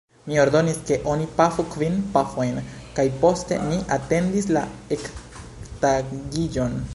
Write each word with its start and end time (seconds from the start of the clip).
Mi 0.29 0.37
ordonis 0.43 0.77
ke 0.91 0.95
oni 1.11 1.27
pafu 1.41 1.65
kvin 1.75 1.99
pafojn, 2.15 2.57
kaj 3.01 3.05
poste 3.25 3.61
ni 3.67 3.79
atendis 3.97 4.49
la 4.59 4.65
ektagiĝon. 4.97 6.83